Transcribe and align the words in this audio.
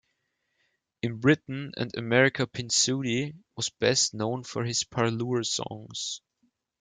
In 1.03 1.17
Britain 1.19 1.73
and 1.77 1.95
America 1.95 2.47
Pinsuti 2.47 3.35
was 3.55 3.69
best 3.69 4.15
known 4.15 4.43
for 4.43 4.63
his 4.63 4.83
parlour 4.83 5.43
songs. 5.43 6.21